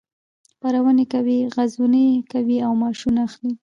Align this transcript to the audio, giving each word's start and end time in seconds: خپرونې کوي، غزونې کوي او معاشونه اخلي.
خپرونې 0.53 1.05
کوي، 1.13 1.39
غزونې 1.55 2.05
کوي 2.31 2.57
او 2.65 2.71
معاشونه 2.81 3.19
اخلي. 3.27 3.53